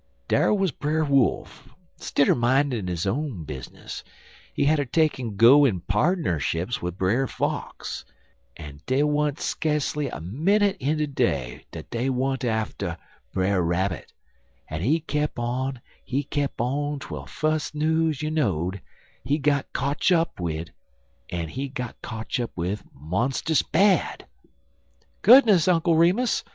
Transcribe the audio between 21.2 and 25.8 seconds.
en he got kotch up wid monstus bad." "Goodness,